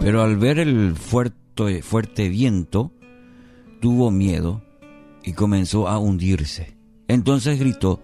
Pero 0.00 0.22
al 0.22 0.36
ver 0.36 0.58
el 0.58 0.94
fuerte, 0.94 1.82
fuerte 1.82 2.28
viento, 2.28 2.92
tuvo 3.80 4.10
miedo 4.10 4.62
y 5.24 5.32
comenzó 5.32 5.88
a 5.88 5.98
hundirse. 5.98 6.76
Entonces 7.08 7.58
gritó, 7.58 8.02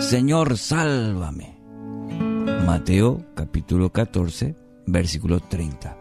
Señor, 0.00 0.58
sálvame. 0.58 1.54
Mateo 2.66 3.24
capítulo 3.34 3.90
14, 3.90 4.54
versículo 4.86 5.40
30. 5.40 5.96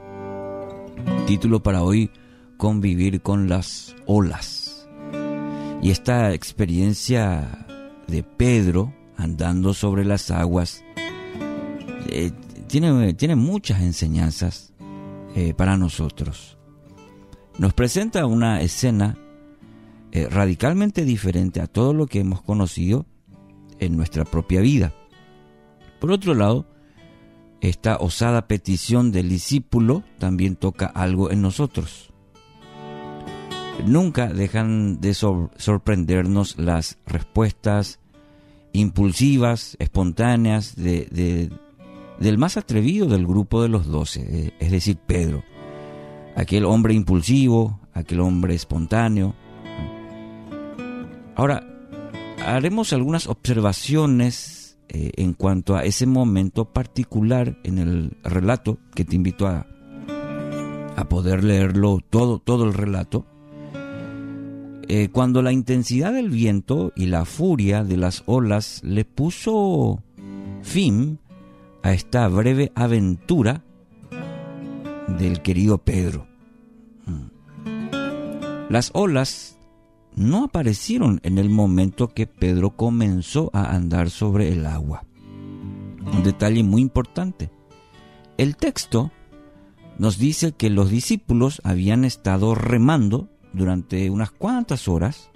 Título 1.27 1.61
para 1.61 1.83
hoy, 1.83 2.11
Convivir 2.57 3.21
con 3.21 3.49
las 3.49 3.95
olas. 4.05 4.87
Y 5.81 5.91
esta 5.91 6.33
experiencia 6.33 7.65
de 8.07 8.23
Pedro 8.23 8.93
andando 9.17 9.73
sobre 9.73 10.05
las 10.05 10.31
aguas 10.31 10.83
eh, 12.09 12.31
tiene, 12.67 13.13
tiene 13.13 13.35
muchas 13.35 13.81
enseñanzas 13.81 14.72
eh, 15.35 15.53
para 15.53 15.77
nosotros. 15.77 16.57
Nos 17.57 17.73
presenta 17.73 18.25
una 18.25 18.61
escena 18.61 19.17
eh, 20.11 20.27
radicalmente 20.29 21.05
diferente 21.05 21.61
a 21.61 21.67
todo 21.67 21.93
lo 21.93 22.07
que 22.07 22.19
hemos 22.19 22.41
conocido 22.41 23.05
en 23.79 23.97
nuestra 23.97 24.25
propia 24.25 24.61
vida. 24.61 24.93
Por 25.99 26.11
otro 26.11 26.33
lado, 26.33 26.65
esta 27.61 27.97
osada 27.97 28.47
petición 28.47 29.11
del 29.11 29.29
discípulo 29.29 30.03
también 30.19 30.55
toca 30.55 30.85
algo 30.85 31.31
en 31.31 31.41
nosotros. 31.41 32.11
Nunca 33.85 34.27
dejan 34.27 35.01
de 35.01 35.13
sorprendernos 35.13 36.57
las 36.57 36.97
respuestas 37.05 37.99
impulsivas, 38.71 39.77
espontáneas 39.79 40.75
de, 40.75 41.51
del 42.19 42.37
más 42.37 42.57
atrevido 42.57 43.07
del 43.07 43.25
grupo 43.25 43.61
de 43.61 43.69
los 43.69 43.87
doce, 43.87 44.25
eh, 44.27 44.53
es 44.59 44.71
decir, 44.71 44.97
Pedro. 44.97 45.43
Aquel 46.35 46.65
hombre 46.65 46.93
impulsivo, 46.93 47.79
aquel 47.93 48.21
hombre 48.21 48.55
espontáneo. 48.55 49.35
Ahora, 51.35 51.63
haremos 52.45 52.93
algunas 52.93 53.27
observaciones 53.27 54.77
eh, 54.89 55.11
en 55.17 55.33
cuanto 55.33 55.75
a 55.75 55.83
ese 55.83 56.05
momento 56.05 56.65
particular 56.65 57.57
en 57.63 57.77
el 57.77 58.17
relato, 58.23 58.77
que 58.95 59.05
te 59.05 59.15
invito 59.15 59.47
a, 59.47 59.65
a 60.95 61.09
poder 61.09 61.43
leerlo 61.43 61.99
todo, 62.09 62.39
todo 62.39 62.65
el 62.65 62.73
relato. 62.73 63.25
Eh, 64.87 65.09
cuando 65.11 65.41
la 65.41 65.51
intensidad 65.51 66.13
del 66.13 66.29
viento 66.29 66.91
y 66.95 67.05
la 67.05 67.25
furia 67.25 67.83
de 67.83 67.97
las 67.97 68.23
olas 68.25 68.81
le 68.83 69.05
puso 69.05 70.03
fin 70.61 71.19
a 71.83 71.93
esta 71.93 72.27
breve 72.27 72.71
aventura 72.75 73.63
del 75.07 75.41
querido 75.41 75.77
Pedro. 75.77 76.27
Mm. 77.05 78.71
Las 78.71 78.89
olas 78.93 79.59
no 80.15 80.45
aparecieron 80.45 81.19
en 81.23 81.37
el 81.37 81.49
momento 81.49 82.07
que 82.07 82.25
Pedro 82.27 82.71
comenzó 82.71 83.49
a 83.53 83.75
andar 83.75 84.09
sobre 84.09 84.51
el 84.51 84.65
agua. 84.65 85.05
Un 86.05 86.23
detalle 86.23 86.63
muy 86.63 86.81
importante. 86.81 87.51
El 88.37 88.55
texto 88.55 89.11
nos 89.97 90.17
dice 90.17 90.53
que 90.53 90.69
los 90.69 90.89
discípulos 90.89 91.61
habían 91.63 92.03
estado 92.05 92.55
remando 92.55 93.29
durante 93.51 94.09
unas 94.09 94.31
cuantas 94.31 94.87
horas 94.87 95.29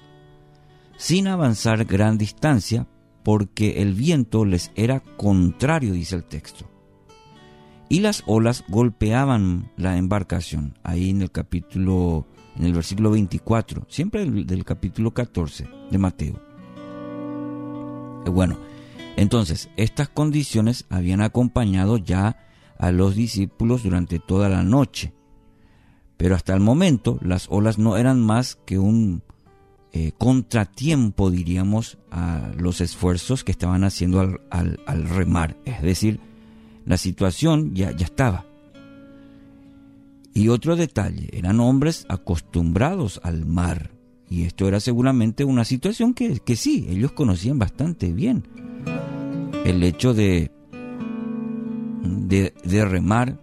sin 0.98 1.28
avanzar 1.28 1.86
gran 1.86 2.17
distancia 2.17 2.88
porque 3.28 3.81
el 3.81 3.94
viento 3.94 4.45
les 4.45 4.72
era 4.75 5.02
contrario, 5.02 5.92
dice 5.92 6.16
el 6.16 6.23
texto. 6.23 6.66
Y 7.89 8.00
las 8.00 8.23
olas 8.25 8.64
golpeaban 8.70 9.70
la 9.75 9.97
embarcación, 9.97 10.80
ahí 10.81 11.09
en 11.09 11.22
el 11.22 11.30
capítulo, 11.30 12.25
en 12.55 12.67
el 12.67 12.72
versículo 12.72 13.11
24, 13.11 13.86
siempre 13.89 14.23
del, 14.23 14.64
capítulo 14.64 15.14
14 15.14 15.67
de 15.92 15.98
Mateo. 15.98 16.39
Eh, 18.26 18.30
bueno, 18.30 18.60
entonces, 19.17 19.70
estas 19.76 20.08
condiciones 20.08 20.86
habían 20.89 21.20
acompañado 21.20 21.98
ya 21.98 22.37
a 22.80 22.92
los 22.93 23.14
discípulos 23.14 23.83
durante 23.83 24.20
toda 24.20 24.48
la 24.48 24.64
noche. 24.64 25.11
Pero 26.16 26.33
hasta 26.33 26.54
el 26.54 26.61
momento 26.61 27.20
las 27.21 27.48
olas 27.49 27.77
no 27.77 27.98
eran 27.98 28.21
más 28.21 28.55
que 28.55 28.80
un 28.80 29.21
eh, 29.93 30.11
contratiempo, 30.17 31.31
diríamos, 31.31 31.98
a 32.11 32.52
los 32.58 32.81
esfuerzos 32.81 33.43
que 33.43 33.52
estaban 33.52 33.83
haciendo 33.83 34.39
al, 34.49 35.09
remar. 35.09 35.58
Es 35.65 35.81
decir, 35.81 36.20
la 36.86 36.98
situación 36.98 37.73
ya, 37.73 37.92
ya 37.92 38.05
estaba. 38.05 38.45
Y 40.33 40.49
otro 40.49 40.75
detalle, 40.75 41.30
eran 41.31 41.59
hombres 41.59 42.05
acostumbrados 42.09 43.20
al 43.23 43.45
mar. 43.45 43.92
Y 44.30 44.43
esto 44.43 44.67
era 44.67 44.80
seguramente 44.80 45.45
una 45.45 45.64
situación 45.64 46.14
que, 46.14 46.39
que 46.39 46.55
sí, 46.55 46.86
ellos 46.89 47.14
conocían 47.14 47.58
bastante 47.58 48.11
bien. 48.11 48.43
El 49.65 49.81
hecho 49.83 50.14
de, 50.14 50.52
de, 52.27 52.86
remar, 52.86 53.39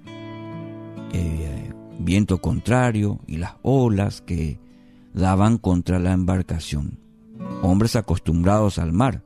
eh, 1.12 1.72
viento 1.98 2.38
contrario 2.38 3.18
y 3.26 3.38
las 3.38 3.54
olas 3.62 4.20
que 4.20 4.58
daban 5.14 5.58
contra 5.58 5.98
la 5.98 6.12
embarcación, 6.12 6.98
hombres 7.62 7.96
acostumbrados 7.96 8.78
al 8.78 8.92
mar. 8.92 9.22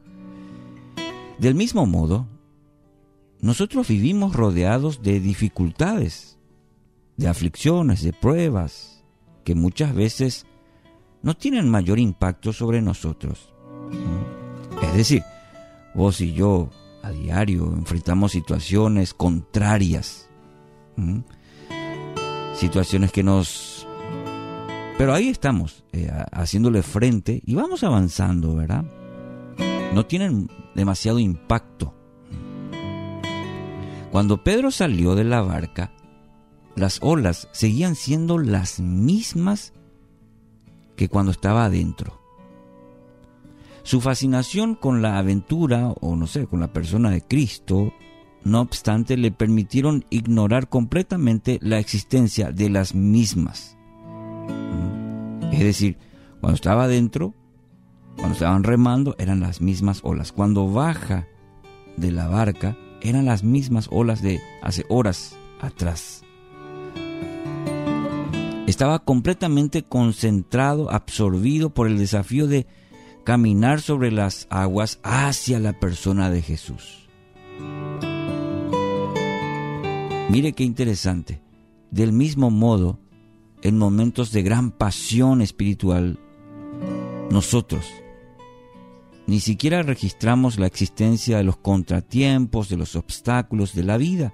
Del 1.38 1.54
mismo 1.54 1.87
modo, 1.87 2.28
nosotros 3.41 3.88
vivimos 3.88 4.34
rodeados 4.34 5.03
de 5.03 5.19
dificultades, 5.19 6.38
de 7.16 7.28
aflicciones, 7.28 8.03
de 8.03 8.12
pruebas, 8.12 9.04
que 9.44 9.54
muchas 9.54 9.94
veces 9.94 10.47
no 11.22 11.34
tienen 11.34 11.71
mayor 11.71 11.98
impacto 11.98 12.53
sobre 12.53 12.82
nosotros. 12.82 13.53
Es 14.82 14.94
decir, 14.94 15.22
vos 15.94 16.21
y 16.21 16.32
yo 16.32 16.71
a 17.03 17.10
diario 17.10 17.72
enfrentamos 17.72 18.32
situaciones 18.32 19.15
contrarias, 19.15 20.28
situaciones 22.54 23.12
que 23.12 23.22
nos 23.22 23.78
pero 24.98 25.14
ahí 25.14 25.28
estamos, 25.28 25.84
eh, 25.92 26.10
haciéndole 26.32 26.82
frente 26.82 27.41
y 27.47 27.54
vamos 27.54 27.84
avanzando, 27.84 28.56
¿verdad? 28.56 28.84
No 29.94 30.04
tienen 30.04 30.50
demasiado 30.75 31.20
impacto. 31.20 31.94
Cuando 34.10 34.42
Pedro 34.42 34.72
salió 34.72 35.14
de 35.14 35.22
la 35.22 35.41
barca, 35.41 35.92
las 36.75 36.98
olas 37.00 37.48
seguían 37.53 37.94
siendo 37.94 38.38
las 38.38 38.81
mismas 38.81 39.72
que 40.97 41.09
cuando 41.09 41.30
estaba 41.30 41.66
adentro. 41.66 42.20
Su 43.84 44.00
fascinación 44.00 44.75
con 44.75 45.00
la 45.00 45.19
aventura, 45.19 45.88
o 46.00 46.16
no 46.16 46.26
sé, 46.26 46.47
con 46.47 46.59
la 46.59 46.72
persona 46.72 47.10
de 47.10 47.22
Cristo, 47.22 47.92
no 48.42 48.60
obstante, 48.60 49.16
le 49.16 49.30
permitieron 49.30 50.04
ignorar 50.10 50.69
completamente 50.69 51.59
la 51.62 51.78
existencia 51.78 52.50
de 52.50 52.69
las 52.69 52.94
mismas. 52.94 53.78
Es 55.58 55.64
decir, 55.64 55.98
cuando 56.41 56.54
estaba 56.54 56.84
adentro, 56.84 57.34
cuando 58.14 58.34
estaban 58.34 58.62
remando, 58.62 59.16
eran 59.19 59.41
las 59.41 59.60
mismas 59.60 60.02
olas. 60.04 60.30
Cuando 60.30 60.70
baja 60.70 61.26
de 61.96 62.12
la 62.12 62.28
barca, 62.28 62.76
eran 63.02 63.24
las 63.24 63.42
mismas 63.42 63.88
olas 63.91 64.22
de 64.22 64.41
hace 64.62 64.84
horas 64.88 65.36
atrás. 65.60 66.22
Estaba 68.68 69.00
completamente 69.00 69.82
concentrado, 69.82 70.92
absorbido 70.92 71.70
por 71.70 71.88
el 71.88 71.98
desafío 71.98 72.47
de 72.47 72.68
caminar 73.24 73.80
sobre 73.80 74.12
las 74.12 74.47
aguas 74.50 75.00
hacia 75.02 75.58
la 75.58 75.72
persona 75.72 76.30
de 76.30 76.41
Jesús. 76.41 77.08
Mire 80.30 80.53
qué 80.53 80.62
interesante. 80.62 81.42
Del 81.91 82.12
mismo 82.12 82.50
modo, 82.50 83.00
en 83.63 83.78
momentos 83.78 84.33
de 84.33 84.43
gran 84.43 84.71
pasión 84.71 85.43
espiritual, 85.43 86.19
nosotros 87.31 87.84
ni 89.28 89.41
siquiera 89.41 89.83
registramos 89.83 90.59
la 90.59 90.66
existencia 90.66 91.37
de 91.37 91.45
los 91.45 91.59
contratiempos, 91.59 92.71
de 92.71 92.78
los 92.78 92.97
obstáculos 92.97 93.75
de 93.75 93.84
la 93.84 93.99
vida, 93.99 94.33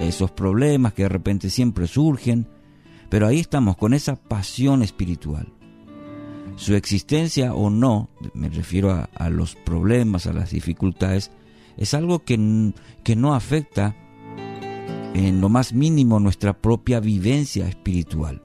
esos 0.00 0.32
problemas 0.32 0.94
que 0.94 1.04
de 1.04 1.08
repente 1.08 1.48
siempre 1.48 1.86
surgen, 1.86 2.48
pero 3.08 3.28
ahí 3.28 3.38
estamos 3.38 3.76
con 3.76 3.94
esa 3.94 4.16
pasión 4.16 4.82
espiritual. 4.82 5.54
Su 6.56 6.74
existencia 6.74 7.54
o 7.54 7.70
no, 7.70 8.10
me 8.34 8.48
refiero 8.48 9.08
a, 9.14 9.30
los 9.30 9.54
problemas, 9.54 10.26
a 10.26 10.32
las 10.32 10.50
dificultades, 10.50 11.30
es 11.76 11.94
algo 11.94 12.24
que, 12.24 12.72
que 13.04 13.14
no 13.14 13.32
afecta 13.32 13.94
en 15.14 15.40
lo 15.40 15.48
más 15.48 15.72
mínimo 15.72 16.18
nuestra 16.18 16.60
propia 16.60 16.98
vivencia 16.98 17.68
espiritual. 17.68 18.42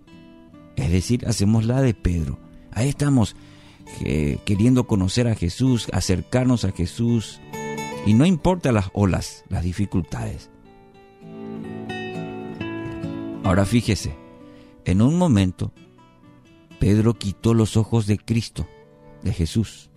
Es 0.75 0.91
decir, 0.91 1.27
hacemos 1.27 1.65
la 1.65 1.81
de 1.81 1.93
Pedro. 1.93 2.39
Ahí 2.71 2.89
estamos 2.89 3.35
eh, 4.03 4.39
queriendo 4.45 4.87
conocer 4.87 5.27
a 5.27 5.35
Jesús, 5.35 5.87
acercarnos 5.93 6.65
a 6.65 6.71
Jesús. 6.71 7.39
Y 8.05 8.13
no 8.13 8.25
importa 8.25 8.71
las 8.71 8.89
olas, 8.93 9.43
las 9.49 9.63
dificultades. 9.63 10.49
Ahora 13.43 13.65
fíjese, 13.65 14.15
en 14.85 15.01
un 15.01 15.17
momento, 15.17 15.71
Pedro 16.79 17.13
quitó 17.13 17.53
los 17.53 17.77
ojos 17.77 18.07
de 18.07 18.17
Cristo, 18.17 18.67
de 19.23 19.33
Jesús. 19.33 19.89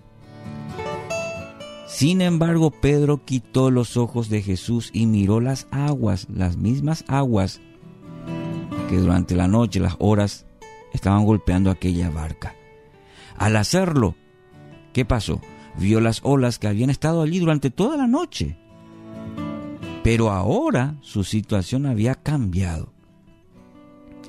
Sin 1.86 2.20
embargo, 2.20 2.70
Pedro 2.70 3.24
quitó 3.24 3.70
los 3.70 3.96
ojos 3.96 4.28
de 4.28 4.42
Jesús 4.42 4.90
y 4.92 5.06
miró 5.06 5.40
las 5.40 5.68
aguas, 5.70 6.26
las 6.28 6.56
mismas 6.56 7.04
aguas 7.06 7.60
que 8.88 8.98
durante 8.98 9.36
la 9.36 9.46
noche, 9.46 9.80
las 9.80 9.96
horas, 9.98 10.44
estaban 10.94 11.26
golpeando 11.26 11.70
aquella 11.70 12.08
barca. 12.08 12.54
Al 13.36 13.56
hacerlo, 13.56 14.14
¿qué 14.94 15.04
pasó? 15.04 15.40
Vio 15.76 16.00
las 16.00 16.20
olas 16.22 16.58
que 16.58 16.68
habían 16.68 16.88
estado 16.88 17.20
allí 17.20 17.40
durante 17.40 17.70
toda 17.70 17.98
la 17.98 18.06
noche. 18.06 18.56
Pero 20.02 20.30
ahora 20.30 20.96
su 21.02 21.24
situación 21.24 21.84
había 21.84 22.14
cambiado. 22.14 22.92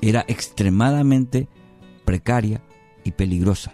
Era 0.02 0.26
extremadamente 0.28 1.48
precaria 2.04 2.62
y 3.04 3.12
peligrosa. 3.12 3.74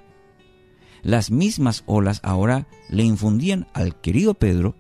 Las 1.02 1.32
mismas 1.32 1.84
olas 1.88 2.20
ahora 2.24 2.68
le 2.90 3.04
infundían 3.04 3.68
al 3.74 4.00
querido 4.00 4.36
Pedro 4.36 4.76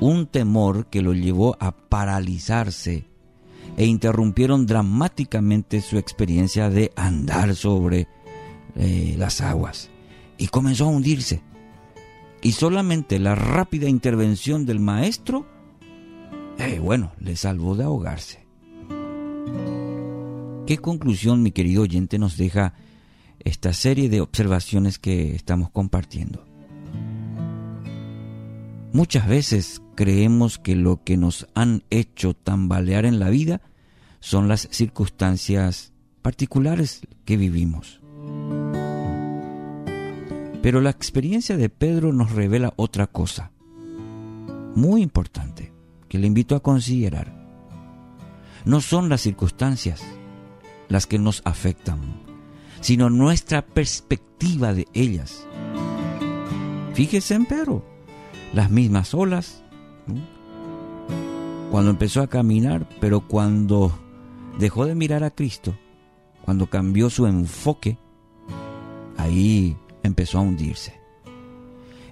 un 0.00 0.26
temor 0.26 0.86
que 0.86 1.02
lo 1.02 1.12
llevó 1.12 1.56
a 1.60 1.72
paralizarse 1.72 3.11
e 3.76 3.86
interrumpieron 3.86 4.66
dramáticamente 4.66 5.80
su 5.80 5.98
experiencia 5.98 6.70
de 6.70 6.92
andar 6.96 7.54
sobre 7.54 8.06
eh, 8.76 9.14
las 9.18 9.40
aguas 9.40 9.90
y 10.38 10.48
comenzó 10.48 10.84
a 10.84 10.88
hundirse. 10.88 11.42
Y 12.42 12.52
solamente 12.52 13.18
la 13.18 13.34
rápida 13.34 13.88
intervención 13.88 14.66
del 14.66 14.80
maestro, 14.80 15.46
eh, 16.58 16.80
bueno, 16.80 17.12
le 17.20 17.36
salvó 17.36 17.76
de 17.76 17.84
ahogarse. 17.84 18.44
¿Qué 20.66 20.78
conclusión, 20.78 21.42
mi 21.42 21.52
querido 21.52 21.82
oyente, 21.82 22.18
nos 22.18 22.36
deja 22.36 22.74
esta 23.40 23.72
serie 23.72 24.08
de 24.08 24.20
observaciones 24.20 24.98
que 24.98 25.34
estamos 25.34 25.70
compartiendo? 25.70 26.51
Muchas 28.92 29.26
veces 29.26 29.80
creemos 29.94 30.58
que 30.58 30.76
lo 30.76 31.02
que 31.02 31.16
nos 31.16 31.48
han 31.54 31.82
hecho 31.88 32.34
tambalear 32.34 33.06
en 33.06 33.18
la 33.18 33.30
vida 33.30 33.62
son 34.20 34.48
las 34.48 34.68
circunstancias 34.70 35.94
particulares 36.20 37.00
que 37.24 37.38
vivimos. 37.38 38.02
Pero 40.62 40.82
la 40.82 40.90
experiencia 40.90 41.56
de 41.56 41.70
Pedro 41.70 42.12
nos 42.12 42.32
revela 42.32 42.74
otra 42.76 43.06
cosa, 43.06 43.50
muy 44.74 45.00
importante, 45.00 45.72
que 46.10 46.18
le 46.18 46.26
invito 46.26 46.54
a 46.54 46.62
considerar. 46.62 47.34
No 48.66 48.82
son 48.82 49.08
las 49.08 49.22
circunstancias 49.22 50.02
las 50.88 51.06
que 51.06 51.18
nos 51.18 51.40
afectan, 51.46 51.98
sino 52.82 53.08
nuestra 53.08 53.64
perspectiva 53.64 54.74
de 54.74 54.86
ellas. 54.92 55.46
Fíjese 56.92 57.34
en 57.34 57.46
Pedro, 57.46 57.91
las 58.52 58.70
mismas 58.70 59.14
olas, 59.14 59.62
cuando 61.70 61.90
empezó 61.90 62.20
a 62.22 62.26
caminar, 62.26 62.86
pero 63.00 63.26
cuando 63.26 63.98
dejó 64.58 64.84
de 64.84 64.94
mirar 64.94 65.24
a 65.24 65.30
Cristo, 65.30 65.74
cuando 66.44 66.68
cambió 66.68 67.08
su 67.08 67.26
enfoque, 67.26 67.98
ahí 69.16 69.76
empezó 70.02 70.38
a 70.38 70.42
hundirse. 70.42 71.00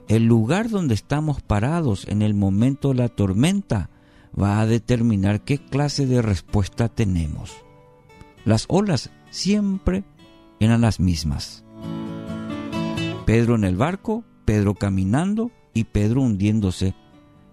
El 0.08 0.24
lugar 0.24 0.70
donde 0.70 0.94
estamos 0.94 1.40
parados 1.42 2.06
en 2.08 2.22
el 2.22 2.34
momento 2.34 2.88
de 2.88 2.94
la 2.96 3.08
tormenta 3.08 3.90
va 4.40 4.60
a 4.60 4.66
determinar 4.66 5.42
qué 5.42 5.58
clase 5.58 6.06
de 6.06 6.22
respuesta 6.22 6.88
tenemos. 6.88 7.54
Las 8.44 8.64
olas 8.68 9.10
siempre 9.30 10.04
eran 10.58 10.80
las 10.80 11.00
mismas. 11.00 11.64
Pedro 13.26 13.54
en 13.54 13.64
el 13.64 13.76
barco, 13.76 14.24
Pedro 14.44 14.74
caminando 14.74 15.52
y 15.74 15.84
Pedro 15.84 16.22
hundiéndose 16.22 16.94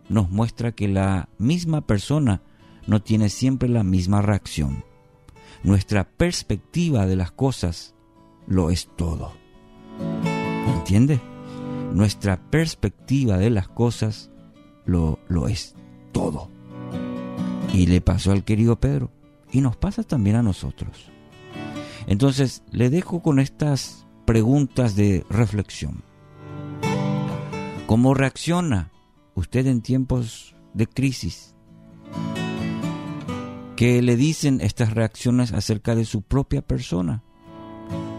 nos 0.10 0.30
muestra 0.30 0.72
que 0.72 0.88
la 0.88 1.30
misma 1.38 1.82
persona 1.82 2.42
no 2.86 3.02
tiene 3.02 3.30
siempre 3.30 3.70
la 3.70 3.84
misma 3.84 4.22
reacción. 4.22 4.84
Nuestra 5.64 6.06
perspectiva 6.06 7.06
de 7.06 7.16
las 7.16 7.32
cosas 7.32 7.94
lo 8.48 8.72
es 8.72 8.90
todo. 8.96 9.34
¿Entiende? 10.78 11.20
Nuestra 11.94 12.38
perspectiva 12.50 13.38
de 13.38 13.50
las 13.50 13.68
cosas 13.68 14.32
lo, 14.86 15.20
lo 15.28 15.48
es 15.48 15.76
todo. 16.12 16.50
Y 17.74 17.88
le 17.88 18.02
pasó 18.02 18.32
al 18.32 18.44
querido 18.44 18.80
Pedro. 18.80 19.12
Y 19.52 19.62
nos 19.62 19.76
pasa 19.76 20.04
también 20.04 20.36
a 20.38 20.44
nosotros. 20.44 21.10
Entonces, 22.08 22.64
le 22.72 22.90
dejo 22.90 23.22
con 23.22 23.40
estas 23.40 24.08
preguntas 24.26 24.96
de 24.96 25.26
reflexión. 25.30 26.04
¿Cómo 27.88 28.14
reacciona 28.14 28.92
usted 29.34 29.66
en 29.66 29.82
tiempos 29.82 30.58
de 30.74 30.88
crisis? 30.88 31.56
¿Qué 33.78 34.02
le 34.02 34.18
dicen 34.18 34.60
estas 34.60 34.94
reacciones 34.94 35.54
acerca 35.54 35.96
de 35.96 36.04
su 36.04 36.22
propia 36.22 36.62
persona? 36.62 37.24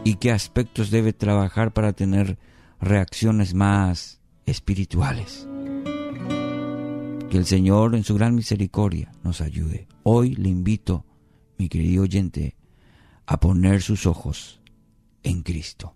¿Y 0.04 0.14
qué 0.14 0.32
aspectos 0.32 0.90
debe 0.90 1.12
trabajar 1.12 1.74
para 1.74 1.92
tener 1.92 2.38
reacciones 2.80 3.52
más 3.52 4.22
espirituales? 4.46 5.46
Que 7.28 7.36
el 7.36 7.44
Señor 7.44 7.94
en 7.94 8.04
su 8.04 8.14
gran 8.14 8.34
misericordia 8.34 9.12
nos 9.22 9.42
ayude. 9.42 9.86
Hoy 10.02 10.34
le 10.34 10.48
invito, 10.48 11.04
mi 11.58 11.68
querido 11.68 12.04
oyente, 12.04 12.56
a 13.26 13.38
poner 13.38 13.82
sus 13.82 14.06
ojos 14.06 14.62
en 15.22 15.42
Cristo. 15.42 15.94